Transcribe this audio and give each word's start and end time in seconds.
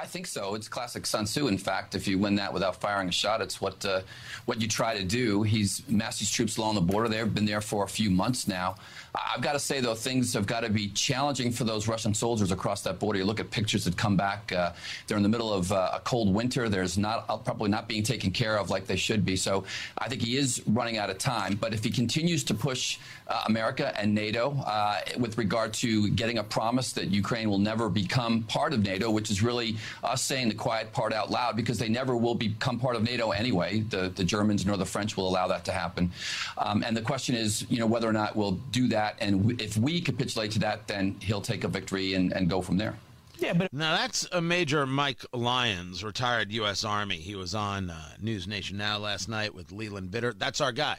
I 0.00 0.06
think 0.06 0.26
so. 0.26 0.54
It's 0.54 0.68
classic 0.68 1.06
Sun 1.06 1.24
Tzu. 1.24 1.48
In 1.48 1.58
fact, 1.58 1.96
if 1.96 2.06
you 2.06 2.18
win 2.18 2.36
that 2.36 2.52
without 2.52 2.80
firing 2.80 3.08
a 3.08 3.12
shot, 3.12 3.40
it's 3.40 3.60
what 3.60 3.84
uh, 3.84 4.02
what 4.44 4.60
you 4.60 4.68
try 4.68 4.96
to 4.96 5.04
do. 5.04 5.42
He's 5.42 5.82
massed 5.88 6.20
these 6.20 6.30
troops 6.30 6.56
along 6.56 6.76
the 6.76 6.80
border. 6.80 7.08
They've 7.08 7.34
been 7.34 7.46
there 7.46 7.60
for 7.60 7.84
a 7.84 7.88
few 7.88 8.08
months 8.08 8.46
now. 8.46 8.76
I've 9.14 9.42
got 9.42 9.52
to 9.52 9.58
say, 9.58 9.80
though, 9.80 9.94
things 9.94 10.34
have 10.34 10.46
got 10.46 10.60
to 10.60 10.70
be 10.70 10.88
challenging 10.88 11.50
for 11.50 11.64
those 11.64 11.88
Russian 11.88 12.14
soldiers 12.14 12.52
across 12.52 12.82
that 12.82 12.98
border. 12.98 13.18
You 13.18 13.24
look 13.24 13.40
at 13.40 13.50
pictures 13.50 13.84
that 13.84 13.96
come 13.96 14.16
back. 14.16 14.52
Uh, 14.52 14.72
they're 15.06 15.16
in 15.16 15.22
the 15.22 15.28
middle 15.28 15.52
of 15.52 15.72
uh, 15.72 15.92
a 15.94 16.00
cold 16.00 16.32
winter. 16.32 16.68
There's 16.68 16.98
not 16.98 17.24
uh, 17.28 17.36
probably 17.38 17.70
not 17.70 17.88
being 17.88 18.02
taken 18.02 18.30
care 18.30 18.58
of 18.58 18.70
like 18.70 18.86
they 18.86 18.96
should 18.96 19.24
be. 19.24 19.34
So 19.36 19.64
I 19.96 20.08
think 20.08 20.22
he 20.22 20.36
is 20.36 20.62
running 20.66 20.98
out 20.98 21.10
of 21.10 21.18
time. 21.18 21.56
But 21.60 21.74
if 21.74 21.82
he 21.82 21.90
continues 21.90 22.44
to 22.44 22.54
push 22.54 22.98
uh, 23.26 23.44
America 23.46 23.98
and 23.98 24.14
NATO 24.14 24.56
uh, 24.66 25.00
with 25.18 25.36
regard 25.38 25.72
to 25.74 26.10
getting 26.10 26.38
a 26.38 26.44
promise 26.44 26.92
that 26.92 27.08
Ukraine 27.08 27.50
will 27.50 27.58
never 27.58 27.88
become 27.88 28.42
part 28.44 28.72
of 28.72 28.84
NATO, 28.84 29.10
which 29.10 29.30
is 29.30 29.42
really 29.42 29.76
us 30.04 30.22
saying 30.22 30.48
the 30.48 30.54
quiet 30.54 30.92
part 30.92 31.12
out 31.12 31.30
loud, 31.30 31.56
because 31.56 31.78
they 31.78 31.88
never 31.88 32.16
will 32.16 32.34
become 32.34 32.78
part 32.78 32.94
of 32.94 33.02
NATO 33.02 33.30
anyway. 33.30 33.80
The, 33.80 34.10
the 34.10 34.24
Germans 34.24 34.66
nor 34.66 34.76
the 34.76 34.86
French 34.86 35.16
will 35.16 35.28
allow 35.28 35.48
that 35.48 35.64
to 35.64 35.72
happen. 35.72 36.12
Um, 36.58 36.84
and 36.86 36.96
the 36.96 37.02
question 37.02 37.34
is, 37.34 37.64
you 37.70 37.78
know, 37.78 37.86
whether 37.86 38.08
or 38.08 38.12
not 38.12 38.36
we'll 38.36 38.52
do 38.70 38.88
that 38.88 38.98
that. 38.98 39.16
And 39.20 39.60
if 39.60 39.76
we 39.76 40.00
capitulate 40.00 40.52
to 40.52 40.58
that, 40.60 40.88
then 40.88 41.16
he'll 41.20 41.40
take 41.40 41.64
a 41.64 41.68
victory 41.68 42.14
and, 42.14 42.32
and 42.32 42.50
go 42.50 42.60
from 42.60 42.76
there. 42.76 42.96
Yeah, 43.38 43.52
but 43.52 43.72
now 43.72 43.96
that's 43.96 44.26
a 44.32 44.40
Major 44.40 44.84
Mike 44.84 45.24
Lyons, 45.32 46.02
retired 46.02 46.50
U.S. 46.52 46.82
Army. 46.82 47.16
He 47.16 47.36
was 47.36 47.54
on 47.54 47.88
uh, 47.88 48.14
News 48.20 48.48
Nation 48.48 48.76
Now 48.76 48.98
last 48.98 49.28
night 49.28 49.54
with 49.54 49.70
Leland 49.70 50.10
Vittert. 50.10 50.40
That's 50.40 50.60
our 50.60 50.72
guy. 50.72 50.98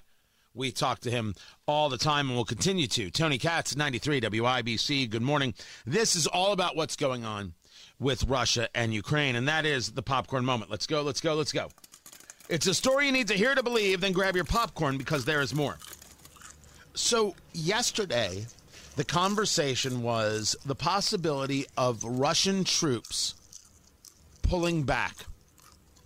We 0.53 0.71
talk 0.71 0.99
to 1.01 1.11
him 1.11 1.35
all 1.67 1.89
the 1.89 1.97
time 1.97 2.27
and 2.27 2.35
we'll 2.35 2.45
continue 2.45 2.87
to. 2.87 3.11
Tony 3.11 3.37
Katz, 3.37 3.75
93 3.75 4.21
WIBC. 4.21 5.09
Good 5.09 5.21
morning. 5.21 5.53
This 5.85 6.15
is 6.15 6.27
all 6.27 6.53
about 6.53 6.77
what's 6.77 6.95
going 6.95 7.25
on 7.25 7.53
with 7.99 8.23
Russia 8.25 8.69
and 8.73 8.93
Ukraine, 8.93 9.35
and 9.35 9.47
that 9.47 9.65
is 9.65 9.91
the 9.91 10.01
popcorn 10.01 10.45
moment. 10.45 10.71
Let's 10.71 10.87
go, 10.87 11.01
let's 11.01 11.21
go, 11.21 11.35
let's 11.35 11.51
go. 11.51 11.69
It's 12.47 12.65
a 12.65 12.73
story 12.73 13.05
you 13.05 13.11
need 13.11 13.27
to 13.27 13.35
hear 13.35 13.53
to 13.53 13.61
believe, 13.61 14.01
then 14.01 14.11
grab 14.11 14.35
your 14.35 14.45
popcorn 14.45 14.97
because 14.97 15.25
there 15.25 15.41
is 15.41 15.53
more. 15.53 15.77
So, 16.95 17.35
yesterday, 17.53 18.45
the 18.95 19.03
conversation 19.03 20.01
was 20.01 20.55
the 20.65 20.75
possibility 20.75 21.65
of 21.77 22.03
Russian 22.03 22.63
troops 22.63 23.35
pulling 24.41 24.83
back 24.83 25.15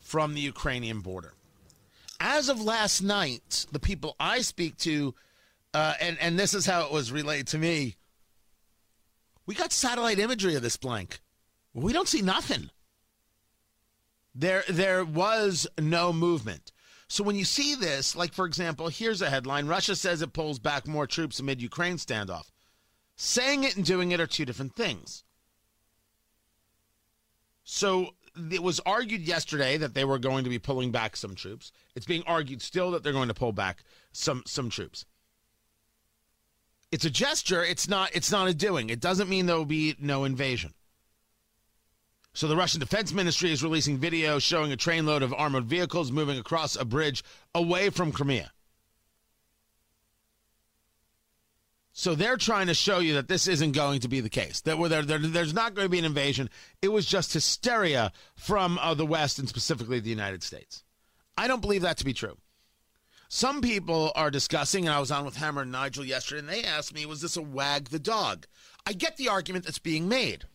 from 0.01 0.33
the 0.33 0.41
Ukrainian 0.41 0.99
border. 0.99 1.33
As 2.19 2.49
of 2.49 2.61
last 2.61 3.01
night, 3.01 3.65
the 3.71 3.79
people 3.79 4.15
I 4.19 4.41
speak 4.41 4.77
to, 4.79 5.15
uh, 5.73 5.93
and, 5.99 6.17
and 6.19 6.37
this 6.37 6.53
is 6.53 6.65
how 6.65 6.85
it 6.85 6.91
was 6.91 7.11
relayed 7.11 7.47
to 7.47 7.57
me, 7.57 7.95
we 9.45 9.55
got 9.55 9.71
satellite 9.71 10.19
imagery 10.19 10.55
of 10.55 10.61
this 10.61 10.77
blank. 10.77 11.19
We 11.73 11.93
don't 11.93 12.07
see 12.07 12.21
nothing. 12.21 12.69
There, 14.35 14.63
there 14.69 15.05
was 15.05 15.67
no 15.79 16.13
movement. 16.13 16.71
So 17.07 17.23
when 17.23 17.35
you 17.35 17.45
see 17.45 17.75
this, 17.75 18.15
like 18.15 18.33
for 18.33 18.45
example, 18.45 18.87
here's 18.87 19.21
a 19.21 19.29
headline 19.29 19.67
Russia 19.67 19.95
says 19.95 20.21
it 20.21 20.33
pulls 20.33 20.59
back 20.59 20.87
more 20.87 21.05
troops 21.05 21.39
amid 21.39 21.61
Ukraine 21.61 21.97
standoff. 21.97 22.49
Saying 23.15 23.63
it 23.63 23.75
and 23.75 23.85
doing 23.85 24.11
it 24.11 24.19
are 24.19 24.27
two 24.27 24.45
different 24.45 24.75
things. 24.75 25.23
So 27.63 28.15
it 28.51 28.63
was 28.63 28.79
argued 28.85 29.21
yesterday 29.21 29.77
that 29.77 29.93
they 29.93 30.05
were 30.05 30.19
going 30.19 30.43
to 30.43 30.49
be 30.49 30.59
pulling 30.59 30.91
back 30.91 31.15
some 31.15 31.35
troops. 31.35 31.71
It's 31.95 32.05
being 32.05 32.23
argued 32.25 32.61
still 32.61 32.91
that 32.91 33.03
they're 33.03 33.13
going 33.13 33.27
to 33.27 33.33
pull 33.33 33.51
back 33.51 33.83
some 34.11 34.43
some 34.47 34.69
troops. 34.69 35.05
It's 36.91 37.05
a 37.05 37.09
gesture, 37.09 37.63
it's 37.63 37.87
not 37.87 38.09
it's 38.15 38.31
not 38.31 38.47
a 38.47 38.53
doing. 38.53 38.89
It 38.89 38.99
doesn't 38.99 39.29
mean 39.29 39.45
there 39.45 39.55
will 39.55 39.65
be 39.65 39.95
no 39.99 40.23
invasion. 40.23 40.73
So 42.33 42.47
the 42.47 42.55
Russian 42.55 42.79
Defense 42.79 43.13
Ministry 43.13 43.51
is 43.51 43.63
releasing 43.63 43.99
video 43.99 44.39
showing 44.39 44.71
a 44.71 44.77
trainload 44.77 45.21
of 45.21 45.33
armored 45.33 45.65
vehicles 45.65 46.11
moving 46.11 46.39
across 46.39 46.75
a 46.75 46.83
bridge 46.83 47.23
away 47.53 47.91
from 47.91 48.11
Crimea. 48.11 48.51
So 51.95 52.15
they're 52.15 52.37
trying 52.37 52.67
to 52.67 52.73
show 52.73 52.97
you 52.97 53.13
that 53.13 53.27
this 53.27 53.47
isn't 53.47 53.73
going 53.73 53.99
to 53.99 54.07
be 54.07 54.19
the 54.19 54.29
case. 54.29 54.61
That 54.61 54.79
there, 54.89 55.03
there, 55.03 55.19
there's 55.19 55.53
not 55.53 55.75
going 55.75 55.85
to 55.85 55.89
be 55.89 55.99
an 55.99 56.05
invasion. 56.05 56.49
It 56.81 56.87
was 56.87 57.05
just 57.05 57.33
hysteria 57.33 58.11
from 58.35 58.79
uh, 58.79 58.95
the 58.95 59.05
West 59.05 59.37
and 59.37 59.47
specifically 59.47 59.99
the 59.99 60.09
United 60.09 60.41
States. 60.41 60.83
I 61.37 61.47
don't 61.47 61.61
believe 61.61 61.83
that 61.83 61.97
to 61.97 62.05
be 62.05 62.13
true. 62.13 62.37
Some 63.29 63.61
people 63.61 64.11
are 64.15 64.31
discussing, 64.31 64.85
and 64.85 64.93
I 64.93 64.99
was 64.99 65.11
on 65.11 65.23
with 65.23 65.37
Hammer 65.37 65.61
and 65.61 65.71
Nigel 65.71 66.03
yesterday, 66.05 66.39
and 66.39 66.49
they 66.49 66.63
asked 66.63 66.95
me, 66.95 67.05
was 67.05 67.21
this 67.21 67.37
a 67.37 67.41
wag 67.43 67.89
the 67.89 67.99
dog? 67.99 68.47
I 68.87 68.93
get 68.93 69.17
the 69.17 69.29
argument 69.29 69.65
that's 69.65 69.79
being 69.79 70.07
made. 70.07 70.45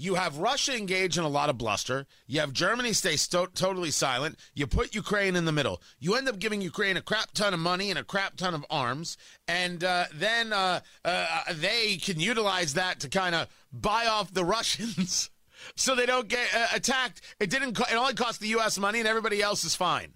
You 0.00 0.14
have 0.14 0.38
Russia 0.38 0.76
engage 0.76 1.18
in 1.18 1.24
a 1.24 1.28
lot 1.28 1.50
of 1.50 1.58
bluster. 1.58 2.06
You 2.28 2.38
have 2.38 2.52
Germany 2.52 2.92
stay 2.92 3.16
sto- 3.16 3.46
totally 3.46 3.90
silent. 3.90 4.38
You 4.54 4.68
put 4.68 4.94
Ukraine 4.94 5.34
in 5.34 5.44
the 5.44 5.50
middle. 5.50 5.82
You 5.98 6.14
end 6.14 6.28
up 6.28 6.38
giving 6.38 6.60
Ukraine 6.60 6.96
a 6.96 7.02
crap 7.02 7.32
ton 7.32 7.52
of 7.52 7.58
money 7.58 7.90
and 7.90 7.98
a 7.98 8.04
crap 8.04 8.36
ton 8.36 8.54
of 8.54 8.64
arms, 8.70 9.16
and 9.48 9.82
uh, 9.82 10.04
then 10.14 10.52
uh, 10.52 10.80
uh, 11.04 11.40
they 11.52 11.96
can 11.96 12.20
utilize 12.20 12.74
that 12.74 13.00
to 13.00 13.08
kind 13.08 13.34
of 13.34 13.48
buy 13.72 14.06
off 14.06 14.32
the 14.32 14.44
Russians. 14.44 15.30
so 15.74 15.96
they 15.96 16.06
don't 16.06 16.28
get 16.28 16.46
uh, 16.54 16.68
attacked. 16.76 17.20
It 17.40 17.50
didn't. 17.50 17.74
Co- 17.74 17.92
it 17.92 17.96
only 17.96 18.14
cost 18.14 18.38
the 18.38 18.48
U.S. 18.48 18.78
money, 18.78 19.00
and 19.00 19.08
everybody 19.08 19.42
else 19.42 19.64
is 19.64 19.74
fine. 19.74 20.12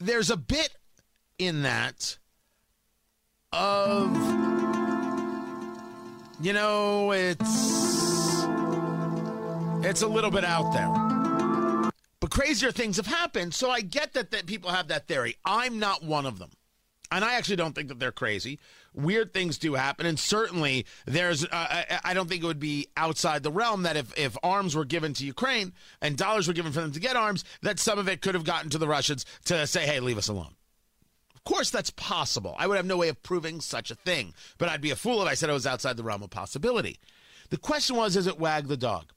There's 0.00 0.28
a 0.28 0.36
bit 0.36 0.70
in 1.38 1.62
that 1.62 2.18
of 3.52 4.25
you 6.46 6.52
know, 6.52 7.10
it's 7.10 8.44
it's 9.84 10.02
a 10.02 10.06
little 10.06 10.30
bit 10.30 10.44
out 10.44 10.72
there. 10.72 11.90
But 12.20 12.30
crazier 12.30 12.70
things 12.70 12.98
have 12.98 13.08
happened, 13.08 13.52
so 13.52 13.68
I 13.68 13.80
get 13.80 14.12
that, 14.12 14.30
that 14.30 14.46
people 14.46 14.70
have 14.70 14.86
that 14.88 15.08
theory. 15.08 15.34
I'm 15.44 15.80
not 15.80 16.04
one 16.04 16.24
of 16.24 16.38
them. 16.38 16.50
And 17.10 17.24
I 17.24 17.34
actually 17.34 17.56
don't 17.56 17.74
think 17.74 17.88
that 17.88 17.98
they're 17.98 18.12
crazy. 18.12 18.60
Weird 18.94 19.32
things 19.34 19.58
do 19.58 19.74
happen, 19.74 20.06
and 20.06 20.20
certainly 20.20 20.86
there's. 21.04 21.44
Uh, 21.44 21.48
I, 21.52 22.00
I 22.04 22.14
don't 22.14 22.28
think 22.28 22.44
it 22.44 22.46
would 22.46 22.60
be 22.60 22.86
outside 22.96 23.42
the 23.42 23.50
realm 23.50 23.82
that 23.82 23.96
if 23.96 24.16
if 24.16 24.36
arms 24.44 24.76
were 24.76 24.84
given 24.84 25.14
to 25.14 25.26
Ukraine 25.26 25.72
and 26.00 26.16
dollars 26.16 26.46
were 26.46 26.54
given 26.54 26.70
for 26.70 26.80
them 26.80 26.92
to 26.92 27.00
get 27.00 27.16
arms, 27.16 27.42
that 27.62 27.80
some 27.80 27.98
of 27.98 28.08
it 28.08 28.22
could 28.22 28.34
have 28.34 28.44
gotten 28.44 28.70
to 28.70 28.78
the 28.78 28.86
Russians 28.86 29.26
to 29.46 29.66
say, 29.66 29.84
"Hey, 29.84 29.98
leave 29.98 30.18
us 30.18 30.28
alone." 30.28 30.55
Course, 31.46 31.70
that's 31.70 31.90
possible. 31.90 32.54
I 32.58 32.66
would 32.66 32.76
have 32.76 32.84
no 32.84 32.98
way 32.98 33.08
of 33.08 33.22
proving 33.22 33.62
such 33.62 33.90
a 33.90 33.94
thing, 33.94 34.34
but 34.58 34.68
I'd 34.68 34.82
be 34.82 34.90
a 34.90 34.96
fool 34.96 35.22
if 35.22 35.28
I 35.28 35.34
said 35.34 35.48
it 35.48 35.54
was 35.54 35.66
outside 35.66 35.96
the 35.96 36.04
realm 36.04 36.22
of 36.22 36.28
possibility. 36.28 36.98
The 37.48 37.56
question 37.56 37.96
was, 37.96 38.16
is 38.16 38.26
it 38.26 38.38
wag 38.38 38.68
the 38.68 38.76
dog? 38.76 39.12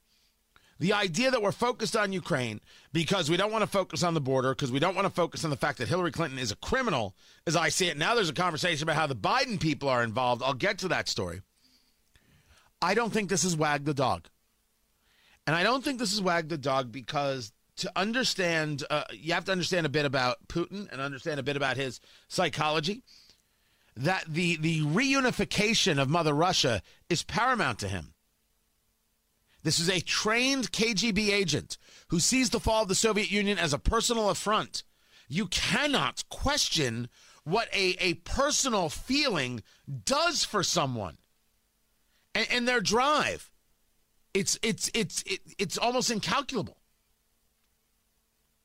The 0.78 0.94
idea 0.94 1.30
that 1.30 1.42
we're 1.42 1.52
focused 1.52 1.94
on 1.94 2.14
Ukraine 2.14 2.60
because 2.90 3.28
we 3.28 3.36
don't 3.36 3.52
want 3.52 3.62
to 3.62 3.70
focus 3.70 4.02
on 4.02 4.14
the 4.14 4.20
border, 4.20 4.54
because 4.54 4.72
we 4.72 4.78
don't 4.78 4.94
want 4.94 5.04
to 5.04 5.12
focus 5.12 5.44
on 5.44 5.50
the 5.50 5.56
fact 5.56 5.76
that 5.76 5.88
Hillary 5.88 6.10
Clinton 6.10 6.38
is 6.38 6.50
a 6.50 6.56
criminal, 6.56 7.14
as 7.46 7.54
I 7.54 7.68
see 7.68 7.88
it. 7.88 7.98
Now 7.98 8.14
there's 8.14 8.30
a 8.30 8.34
conversation 8.34 8.84
about 8.84 8.96
how 8.96 9.06
the 9.06 9.14
Biden 9.14 9.60
people 9.60 9.90
are 9.90 10.02
involved. 10.02 10.42
I'll 10.42 10.54
get 10.54 10.78
to 10.78 10.88
that 10.88 11.06
story. 11.06 11.42
I 12.80 12.94
don't 12.94 13.12
think 13.12 13.28
this 13.28 13.44
is 13.44 13.56
wag 13.56 13.84
the 13.84 13.92
dog. 13.92 14.28
And 15.46 15.54
I 15.54 15.62
don't 15.62 15.84
think 15.84 15.98
this 15.98 16.14
is 16.14 16.22
wag 16.22 16.48
the 16.48 16.56
dog 16.56 16.90
because 16.92 17.52
to 17.80 17.92
understand, 17.96 18.84
uh, 18.90 19.04
you 19.10 19.32
have 19.32 19.46
to 19.46 19.52
understand 19.52 19.86
a 19.86 19.90
bit 19.90 20.04
about 20.04 20.48
Putin 20.48 20.90
and 20.92 21.00
understand 21.00 21.40
a 21.40 21.42
bit 21.42 21.56
about 21.56 21.76
his 21.76 22.00
psychology. 22.28 23.02
That 23.96 24.24
the 24.28 24.56
the 24.56 24.82
reunification 24.82 26.00
of 26.00 26.08
Mother 26.08 26.32
Russia 26.32 26.82
is 27.08 27.22
paramount 27.22 27.80
to 27.80 27.88
him. 27.88 28.14
This 29.62 29.80
is 29.80 29.90
a 29.90 30.00
trained 30.00 30.72
KGB 30.72 31.30
agent 31.30 31.76
who 32.08 32.20
sees 32.20 32.50
the 32.50 32.60
fall 32.60 32.82
of 32.82 32.88
the 32.88 32.94
Soviet 32.94 33.30
Union 33.30 33.58
as 33.58 33.72
a 33.72 33.78
personal 33.78 34.30
affront. 34.30 34.84
You 35.28 35.46
cannot 35.48 36.24
question 36.30 37.08
what 37.44 37.68
a, 37.74 37.96
a 38.00 38.14
personal 38.14 38.88
feeling 38.88 39.62
does 40.04 40.44
for 40.44 40.62
someone 40.62 41.18
and, 42.34 42.46
and 42.50 42.68
their 42.68 42.80
drive. 42.80 43.50
It's 44.32 44.58
it's 44.62 44.90
it's 44.94 45.22
it, 45.22 45.40
it's 45.58 45.76
almost 45.76 46.10
incalculable 46.10 46.79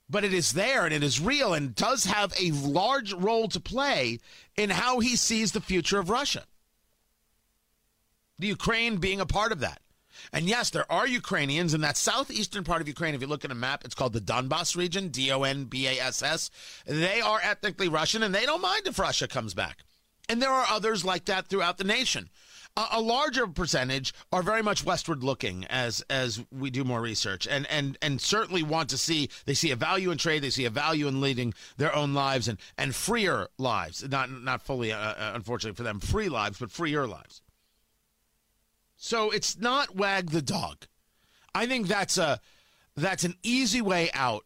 but 0.09 0.23
it 0.23 0.33
is 0.33 0.53
there 0.53 0.85
and 0.85 0.93
it 0.93 1.03
is 1.03 1.19
real 1.19 1.53
and 1.53 1.75
does 1.75 2.05
have 2.05 2.33
a 2.39 2.51
large 2.51 3.13
role 3.13 3.47
to 3.49 3.59
play 3.59 4.19
in 4.55 4.69
how 4.69 4.99
he 4.99 5.15
sees 5.15 5.51
the 5.51 5.61
future 5.61 5.99
of 5.99 6.09
Russia. 6.09 6.43
The 8.37 8.47
Ukraine 8.47 8.97
being 8.97 9.19
a 9.19 9.25
part 9.25 9.51
of 9.51 9.59
that. 9.61 9.81
And 10.31 10.45
yes, 10.47 10.69
there 10.69 10.89
are 10.91 11.07
Ukrainians 11.07 11.73
in 11.73 11.81
that 11.81 11.97
southeastern 11.97 12.63
part 12.63 12.81
of 12.81 12.87
Ukraine. 12.87 13.15
If 13.15 13.21
you 13.21 13.27
look 13.27 13.45
at 13.45 13.51
a 13.51 13.55
map, 13.55 13.83
it's 13.85 13.95
called 13.95 14.13
the 14.13 14.21
Donbass 14.21 14.75
region, 14.75 15.09
D 15.09 15.31
O 15.31 15.43
N 15.43 15.65
B 15.65 15.87
A 15.87 15.99
S 15.99 16.23
S. 16.23 16.49
They 16.85 17.21
are 17.21 17.39
ethnically 17.41 17.87
Russian 17.87 18.23
and 18.23 18.33
they 18.33 18.45
don't 18.45 18.61
mind 18.61 18.87
if 18.87 18.99
Russia 18.99 19.27
comes 19.27 19.53
back. 19.53 19.83
And 20.27 20.41
there 20.41 20.51
are 20.51 20.65
others 20.69 21.05
like 21.05 21.25
that 21.25 21.47
throughout 21.47 21.77
the 21.77 21.83
nation 21.83 22.29
a, 22.77 22.99
larger 22.99 23.47
percentage 23.47 24.13
are 24.31 24.43
very 24.43 24.61
much 24.61 24.83
westward 24.83 25.23
looking 25.23 25.65
as 25.65 26.03
as 26.09 26.43
we 26.51 26.69
do 26.69 26.83
more 26.83 27.01
research 27.01 27.47
and 27.47 27.65
and 27.69 27.97
and 28.01 28.19
certainly 28.19 28.63
want 28.63 28.89
to 28.89 28.97
see 28.97 29.29
they 29.45 29.53
see 29.53 29.71
a 29.71 29.75
value 29.75 30.11
in 30.11 30.17
trade 30.17 30.41
they 30.43 30.49
see 30.49 30.65
a 30.65 30.69
value 30.69 31.07
in 31.07 31.21
leading 31.21 31.53
their 31.77 31.95
own 31.95 32.13
lives 32.13 32.47
and 32.47 32.57
and 32.77 32.93
freer 32.93 33.47
lives 33.57 34.07
not 34.09 34.29
not 34.29 34.61
fully 34.61 34.91
uh, 34.91 34.97
uh 34.97 35.31
unfortunately 35.35 35.75
for 35.75 35.83
them 35.83 35.99
free 35.99 36.29
lives 36.29 36.59
but 36.59 36.69
freer 36.69 37.07
lives 37.07 37.41
So 38.97 39.29
it's 39.29 39.59
not 39.59 39.95
wag 39.95 40.31
the 40.31 40.41
dog. 40.41 40.87
I 41.53 41.67
think 41.67 41.87
that's 41.87 42.17
a 42.17 42.39
that's 42.95 43.23
an 43.23 43.35
easy 43.43 43.81
way 43.81 44.09
out. 44.13 44.45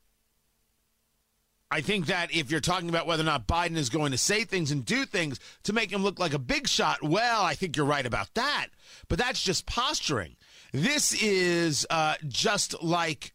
I 1.71 1.81
think 1.81 2.07
that 2.07 2.33
if 2.33 2.49
you're 2.49 2.59
talking 2.59 2.89
about 2.89 3.05
whether 3.05 3.21
or 3.21 3.25
not 3.25 3.47
Biden 3.47 3.77
is 3.77 3.89
going 3.89 4.11
to 4.11 4.17
say 4.17 4.43
things 4.43 4.71
and 4.71 4.83
do 4.83 5.05
things 5.05 5.39
to 5.63 5.73
make 5.73 5.91
him 5.91 6.01
look 6.01 6.17
like 6.17 6.33
a 6.33 6.39
big 6.39 6.67
shot, 6.67 7.03
well, 7.03 7.43
I 7.43 7.53
think 7.53 7.77
you're 7.77 7.85
right 7.85 8.05
about 8.05 8.33
that. 8.33 8.67
But 9.07 9.19
that's 9.19 9.43
just 9.43 9.67
posturing. 9.67 10.35
This 10.73 11.13
is 11.21 11.85
uh, 11.89 12.15
just 12.27 12.81
like 12.81 13.33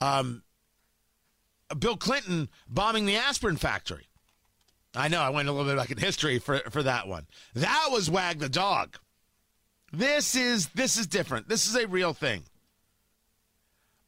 um, 0.00 0.42
Bill 1.78 1.96
Clinton 1.96 2.48
bombing 2.68 3.04
the 3.04 3.16
aspirin 3.16 3.56
factory. 3.56 4.08
I 4.94 5.08
know 5.08 5.20
I 5.20 5.30
went 5.30 5.48
a 5.48 5.52
little 5.52 5.70
bit 5.70 5.76
back 5.76 5.90
in 5.90 5.98
history 5.98 6.38
for, 6.38 6.58
for 6.70 6.82
that 6.82 7.08
one. 7.08 7.26
That 7.54 7.88
was 7.90 8.10
wag 8.10 8.38
the 8.38 8.48
dog. 8.48 8.98
This 9.92 10.34
is 10.34 10.68
this 10.68 10.96
is 10.96 11.06
different. 11.06 11.48
This 11.48 11.66
is 11.66 11.76
a 11.76 11.86
real 11.86 12.14
thing. 12.14 12.44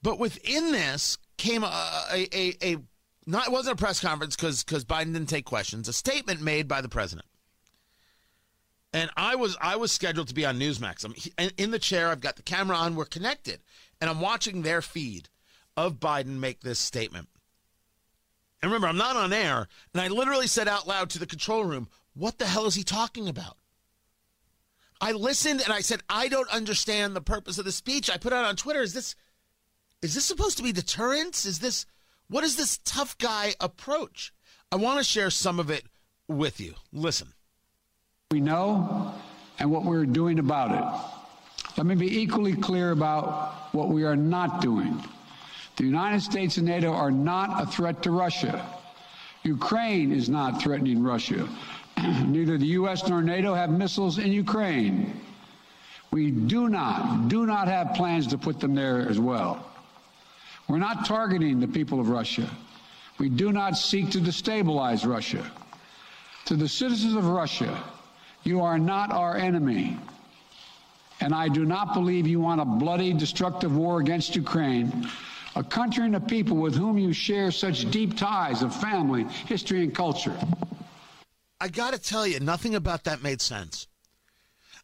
But 0.03 0.19
within 0.19 0.73
this 0.73 1.19
came 1.37 1.63
a 1.63 2.07
a, 2.13 2.29
a, 2.33 2.55
a 2.63 2.77
not 3.27 3.47
it 3.47 3.53
wasn't 3.53 3.81
a 3.81 3.83
press 3.83 4.01
conference 4.01 4.37
because 4.37 4.63
because 4.65 4.85
Biden 4.85 5.13
didn't 5.13 5.29
take 5.29 5.45
questions. 5.45 5.89
A 5.89 5.93
statement 5.93 6.41
made 6.41 6.69
by 6.69 6.81
the 6.81 6.89
president. 6.89 7.27
And 8.93 9.11
I 9.17 9.35
was 9.35 9.57
I 9.61 9.77
was 9.77 9.93
scheduled 9.93 10.29
to 10.29 10.35
be 10.35 10.47
on 10.47 10.59
Newsmax. 10.59 11.05
I'm 11.05 11.51
in 11.57 11.71
the 11.71 11.79
chair. 11.79 12.09
I've 12.09 12.21
got 12.21 12.37
the 12.37 12.43
camera 12.43 12.77
on. 12.77 12.95
We're 12.95 13.07
connected, 13.07 13.61
and 14.01 14.09
I'm 14.09 14.21
watching 14.21 14.63
their 14.63 14.83
feed 14.83 15.29
of 15.77 15.99
Biden 15.99 16.39
make 16.39 16.61
this 16.61 16.79
statement. 16.79 17.29
And 18.63 18.71
remember, 18.71 18.87
I'm 18.87 18.97
not 18.97 19.17
on 19.17 19.33
air, 19.33 19.69
and 19.93 20.01
I 20.01 20.09
literally 20.09 20.47
said 20.47 20.69
out 20.69 20.87
loud 20.87 21.11
to 21.11 21.19
the 21.19 21.27
control 21.27 21.65
room, 21.65 21.89
"What 22.15 22.39
the 22.39 22.47
hell 22.47 22.67
is 22.67 22.77
he 22.77 22.85
talking 22.85 23.29
about?" 23.29 23.57
I 25.01 25.13
listened 25.13 25.61
and 25.61 25.73
I 25.73 25.81
said, 25.81 26.03
"I 26.09 26.29
don't 26.29 26.49
understand 26.51 27.17
the 27.17 27.21
purpose 27.21 27.59
of 27.59 27.65
the 27.65 27.73
speech." 27.73 28.09
I 28.09 28.17
put 28.17 28.33
out 28.33 28.45
on 28.45 28.55
Twitter, 28.55 28.83
"Is 28.83 28.93
this 28.93 29.17
is 30.03 30.15
this 30.15 30.25
supposed 30.25 30.59
to 30.59 30.63
be 30.63 30.71
deterrence? 30.71 31.47
Is 31.47 31.61
this 31.61 31.87
what 32.29 32.45
is 32.45 32.57
this 32.57 32.79
tough 32.85 33.17
guy 33.19 33.55
approach?" 33.61 34.33
I 34.73 34.77
want 34.77 34.99
to 34.99 35.05
share 35.05 35.31
some 35.31 35.61
of 35.61 35.71
it 35.71 35.85
with 36.27 36.61
you. 36.61 36.75
Listen 36.93 37.35
we 38.35 38.41
know 38.41 39.15
and 39.61 39.71
what 39.71 39.85
we're 39.85 40.05
doing 40.05 40.41
about 40.41 40.73
it. 40.73 40.85
Let 41.77 41.87
me 41.87 41.95
be 41.95 42.21
equally 42.21 42.57
clear 42.57 42.91
about 42.91 43.73
what 43.73 43.91
we 43.91 44.03
are 44.03 44.17
not 44.17 44.61
doing. 44.61 45.01
The 45.77 45.85
United 45.85 46.21
States 46.21 46.57
and 46.57 46.67
NATO 46.67 46.93
are 46.93 47.13
not 47.13 47.63
a 47.63 47.67
threat 47.67 48.03
to 48.03 48.11
Russia. 48.11 48.67
Ukraine 49.45 50.11
is 50.11 50.29
not 50.29 50.61
threatening 50.61 51.01
Russia. 51.01 51.49
Neither 52.27 52.59
the 52.59 52.75
U.S. 52.81 53.07
nor 53.09 53.23
NATO 53.23 53.55
have 53.55 53.71
missiles 53.71 54.19
in 54.19 54.33
Ukraine. 54.33 55.21
We 56.11 56.33
do 56.33 56.69
not, 56.69 57.29
do 57.29 57.47
not 57.47 57.69
have 57.69 57.95
plans 57.95 58.27
to 58.29 58.39
put 58.39 58.59
them 58.59 58.75
there 58.75 59.09
as 59.09 59.21
well. 59.21 59.65
We're 60.69 60.79
not 60.79 61.05
targeting 61.05 61.61
the 61.61 61.69
people 61.69 62.01
of 62.01 62.09
Russia. 62.09 62.49
We 63.19 63.29
do 63.29 63.53
not 63.53 63.77
seek 63.77 64.11
to 64.11 64.19
destabilize 64.19 65.07
Russia. 65.07 65.49
To 66.47 66.57
the 66.57 66.69
citizens 66.69 67.15
of 67.15 67.27
Russia, 67.27 67.83
you 68.43 68.61
are 68.61 68.79
not 68.79 69.11
our 69.11 69.37
enemy. 69.37 69.99
And 71.21 71.35
I 71.35 71.49
do 71.49 71.65
not 71.65 71.95
believe 71.95 72.27
you 72.27 72.41
want 72.41 72.61
a 72.61 72.65
bloody, 72.65 73.13
destructive 73.13 73.75
war 73.75 74.01
against 74.01 74.35
Ukraine, 74.37 75.09
a 75.55 75.63
country 75.63 76.05
and 76.05 76.17
a 76.17 76.21
people 76.21 76.57
with 76.57 76.75
whom 76.75 76.99
you 76.99 77.13
share 77.13 77.51
such 77.51 77.91
deep 77.91 78.17
ties 78.17 78.63
of 78.63 78.75
family, 78.75 79.25
history, 79.47 79.83
and 79.83 79.95
culture. 79.95 80.37
I 81.61 81.69
got 81.69 81.95
to 81.95 81.99
tell 81.99 82.27
you, 82.27 82.41
nothing 82.41 82.75
about 82.75 83.05
that 83.05 83.23
made 83.23 83.41
sense. 83.41 83.87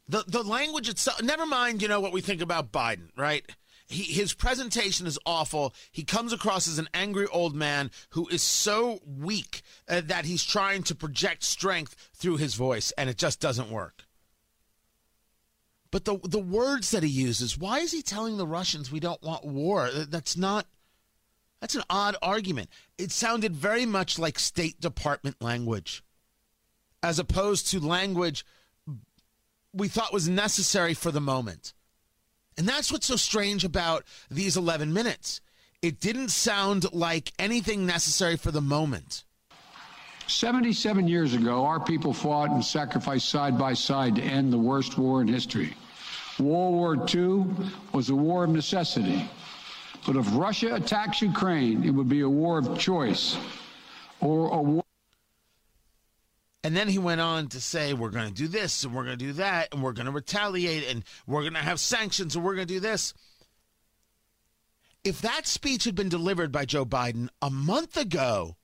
The, 0.08 0.24
the 0.26 0.42
language 0.42 0.88
itself, 0.88 1.22
never 1.22 1.46
mind, 1.46 1.82
you 1.82 1.88
know, 1.88 2.00
what 2.00 2.12
we 2.12 2.20
think 2.20 2.40
about 2.40 2.72
Biden, 2.72 3.10
right? 3.16 3.44
He, 3.90 4.04
his 4.04 4.32
presentation 4.32 5.06
is 5.06 5.18
awful. 5.26 5.74
He 5.90 6.04
comes 6.04 6.32
across 6.32 6.68
as 6.68 6.78
an 6.78 6.88
angry 6.94 7.26
old 7.26 7.54
man 7.54 7.90
who 8.10 8.28
is 8.28 8.42
so 8.42 9.00
weak 9.04 9.62
uh, 9.88 10.00
that 10.04 10.24
he's 10.24 10.44
trying 10.44 10.84
to 10.84 10.94
project 10.94 11.42
strength 11.42 11.96
through 12.14 12.36
his 12.36 12.54
voice, 12.54 12.92
and 12.92 13.10
it 13.10 13.18
just 13.18 13.40
doesn't 13.40 13.70
work. 13.70 14.04
But 15.90 16.04
the 16.04 16.18
the 16.22 16.38
words 16.38 16.92
that 16.92 17.02
he 17.02 17.08
uses, 17.08 17.58
why 17.58 17.80
is 17.80 17.90
he 17.90 18.00
telling 18.00 18.36
the 18.36 18.46
Russians 18.46 18.92
we 18.92 19.00
don't 19.00 19.22
want 19.22 19.44
war? 19.44 19.90
That's 19.90 20.36
not. 20.36 20.66
That's 21.60 21.74
an 21.74 21.82
odd 21.90 22.16
argument. 22.22 22.70
It 22.96 23.10
sounded 23.10 23.54
very 23.54 23.84
much 23.84 24.18
like 24.18 24.38
State 24.38 24.80
Department 24.80 25.42
language, 25.42 26.04
as 27.02 27.18
opposed 27.18 27.66
to 27.72 27.80
language 27.80 28.46
we 29.72 29.88
thought 29.88 30.12
was 30.12 30.28
necessary 30.28 30.94
for 30.94 31.10
the 31.10 31.20
moment. 31.20 31.74
And 32.56 32.68
that's 32.68 32.92
what's 32.92 33.06
so 33.06 33.16
strange 33.16 33.64
about 33.64 34.04
these 34.30 34.56
11 34.56 34.92
minutes. 34.92 35.40
It 35.82 36.00
didn't 36.00 36.28
sound 36.28 36.92
like 36.92 37.32
anything 37.38 37.86
necessary 37.86 38.36
for 38.36 38.50
the 38.50 38.60
moment. 38.60 39.24
77 40.26 41.08
years 41.08 41.34
ago, 41.34 41.64
our 41.64 41.80
people 41.80 42.12
fought 42.12 42.50
and 42.50 42.64
sacrificed 42.64 43.28
side 43.28 43.58
by 43.58 43.74
side 43.74 44.14
to 44.16 44.22
end 44.22 44.52
the 44.52 44.58
worst 44.58 44.98
war 44.98 45.22
in 45.22 45.28
history. 45.28 45.74
World 46.38 46.74
War 46.74 47.06
II 47.12 47.46
was 47.92 48.10
a 48.10 48.14
war 48.14 48.44
of 48.44 48.50
necessity. 48.50 49.28
But 50.06 50.16
if 50.16 50.26
Russia 50.32 50.74
attacks 50.74 51.20
Ukraine, 51.20 51.84
it 51.84 51.90
would 51.90 52.08
be 52.08 52.20
a 52.20 52.28
war 52.28 52.58
of 52.58 52.78
choice 52.78 53.36
or 54.20 54.48
a 54.50 54.62
war. 54.62 54.84
And 56.62 56.76
then 56.76 56.88
he 56.88 56.98
went 56.98 57.20
on 57.20 57.48
to 57.48 57.60
say, 57.60 57.94
we're 57.94 58.10
going 58.10 58.28
to 58.28 58.34
do 58.34 58.46
this 58.46 58.84
and 58.84 58.94
we're 58.94 59.04
going 59.04 59.18
to 59.18 59.24
do 59.24 59.32
that 59.34 59.68
and 59.72 59.82
we're 59.82 59.92
going 59.92 60.06
to 60.06 60.12
retaliate 60.12 60.88
and 60.88 61.04
we're 61.26 61.40
going 61.40 61.54
to 61.54 61.60
have 61.60 61.80
sanctions 61.80 62.36
and 62.36 62.44
we're 62.44 62.54
going 62.54 62.66
to 62.66 62.74
do 62.74 62.80
this. 62.80 63.14
If 65.02 65.22
that 65.22 65.46
speech 65.46 65.84
had 65.84 65.94
been 65.94 66.10
delivered 66.10 66.52
by 66.52 66.66
Joe 66.66 66.84
Biden 66.84 67.28
a 67.40 67.48
month 67.48 67.96
ago, 67.96 68.56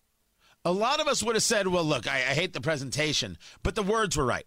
a 0.66 0.72
lot 0.72 1.00
of 1.00 1.06
us 1.06 1.22
would 1.22 1.36
have 1.36 1.42
said, 1.42 1.68
well, 1.68 1.84
look, 1.84 2.06
I, 2.06 2.16
I 2.16 2.34
hate 2.34 2.52
the 2.52 2.60
presentation, 2.60 3.38
but 3.62 3.74
the 3.74 3.82
words 3.82 4.16
were 4.16 4.26
right. 4.26 4.46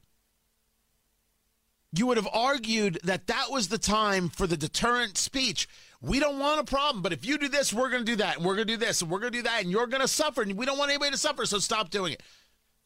You 1.92 2.06
would 2.06 2.18
have 2.18 2.28
argued 2.32 3.00
that 3.04 3.26
that 3.28 3.48
was 3.50 3.70
the 3.70 3.80
time 3.80 4.30
for 4.30 4.46
the 4.46 4.58
deterrent 4.58 5.18
speech. 5.18 5.68
We 6.02 6.20
don't 6.20 6.38
want 6.38 6.60
a 6.60 6.64
problem, 6.64 7.02
but 7.02 7.14
if 7.14 7.26
you 7.26 7.40
do 7.40 7.48
this, 7.48 7.74
we're 7.74 7.90
going 7.90 8.06
to 8.06 8.12
do 8.12 8.18
that, 8.18 8.38
and 8.38 8.46
we're 8.46 8.56
going 8.56 8.68
to 8.68 8.74
do 8.74 8.86
this, 8.86 9.02
and 9.02 9.10
we're 9.10 9.20
going 9.20 9.32
to 9.32 9.40
do 9.40 9.44
that, 9.44 9.64
and 9.64 9.72
you're 9.72 9.88
going 9.88 10.02
to 10.02 10.08
suffer, 10.08 10.44
and 10.44 10.54
we 10.56 10.68
don't 10.68 10.78
want 10.78 10.92
anybody 10.92 11.12
to 11.12 11.18
suffer, 11.18 11.48
so 11.48 11.58
stop 11.58 11.90
doing 11.90 12.14
it. 12.14 12.22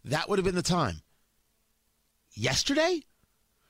That 0.06 0.28
would 0.28 0.40
have 0.40 0.46
been 0.46 0.56
the 0.56 0.62
time. 0.62 1.02
Yesterday? 2.34 3.04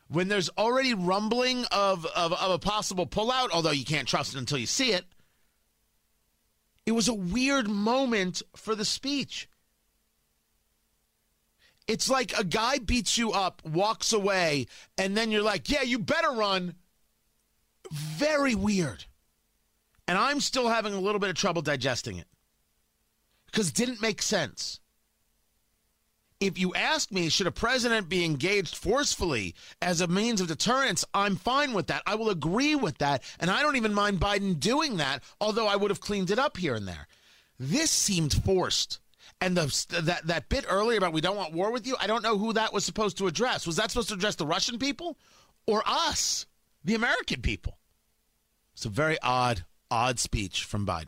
When 0.07 0.27
there's 0.27 0.50
already 0.57 0.94
rumbling 0.94 1.65
of, 1.71 2.06
of, 2.06 2.33
of 2.33 2.51
a 2.51 2.59
possible 2.59 3.07
pullout, 3.07 3.50
although 3.51 3.71
you 3.71 3.85
can't 3.85 4.07
trust 4.07 4.35
it 4.35 4.39
until 4.39 4.57
you 4.57 4.65
see 4.65 4.91
it, 4.91 5.06
it 6.85 6.92
was 6.92 7.07
a 7.07 7.13
weird 7.13 7.69
moment 7.69 8.42
for 8.56 8.75
the 8.75 8.85
speech. 8.85 9.49
It's 11.87 12.09
like 12.09 12.37
a 12.37 12.44
guy 12.44 12.78
beats 12.78 13.18
you 13.18 13.31
up, 13.31 13.61
walks 13.66 14.13
away, 14.13 14.68
and 14.97 15.18
then 15.18 15.31
you're 15.31 15.42
like, 15.42 15.69
yeah, 15.69 15.81
you 15.81 15.99
better 15.99 16.31
run. 16.31 16.75
Very 17.92 18.56
weird. 18.56 19.06
And 20.07 20.18
I'm 20.18 20.40
still 20.40 20.69
having 20.69 20.94
a 20.94 20.99
little 20.99 21.19
bit 21.19 21.30
of 21.30 21.35
trouble 21.35 21.61
digesting 21.61 22.18
it 22.18 22.28
because 23.45 23.69
it 23.69 23.75
didn't 23.75 24.02
make 24.02 24.21
sense 24.21 24.80
if 26.45 26.57
you 26.57 26.73
ask 26.76 27.12
me, 27.12 27.30
should 27.30 27.47
a 27.47 27.52
president 27.52 28.09
be 28.09 28.26
engaged 28.26 28.76
forcefully 28.76 29.56
as 29.81 30.02
a 30.02 30.07
means 30.07 30.42
of 30.42 30.47
deterrence? 30.47 31.06
I'm 31.14 31.35
fine 31.35 31.73
with 31.73 31.88
that. 31.88 32.04
I 32.06 32.16
will 32.16 32.30
agree 32.30 32.76
with 32.76 32.97
that. 32.97 33.23
And 33.40 33.50
I 33.50 33.62
don't 33.62 33.78
even 33.78 33.94
mind 33.94 34.19
Biden 34.19 34.59
doing 34.59 34.97
that, 34.97 35.23
although 35.40 35.68
I 35.68 35.76
would 35.76 35.92
have 35.92 36.02
cleaned 36.02 36.31
it 36.31 36.40
up 36.40 36.57
here 36.57 36.76
and 36.76 36.88
there. 36.88 37.07
This 37.59 37.92
seemed 37.92 38.33
forced. 38.33 39.00
And 39.40 39.56
the, 39.57 40.02
that, 40.02 40.28
that 40.28 40.50
bit 40.50 40.66
earlier 40.68 40.97
about 40.97 41.14
we 41.14 41.21
don't 41.21 41.38
want 41.38 41.54
war 41.54 41.71
with 41.71 41.88
you, 41.88 41.95
I 42.00 42.07
don't 42.07 42.23
know 42.23 42.38
who 42.38 42.54
that 42.54 42.73
was 42.73 42.85
supposed 42.85 43.18
to 43.19 43.28
address. 43.28 43.66
Was 43.66 43.78
that 43.78 43.92
supposed 43.92 44.09
to 44.09 44.16
address 44.16 44.35
the 44.35 44.45
Russian 44.45 44.80
people 44.80 45.18
or 45.66 45.83
us, 45.85 46.45
the 46.83 46.95
American 46.95 47.42
people? 47.42 47.78
It's 48.73 48.85
a 48.85 48.90
very 48.90 49.18
odd, 49.21 49.66
odd 49.90 50.19
speech 50.19 50.64
from 50.64 50.85
Biden. 50.85 51.07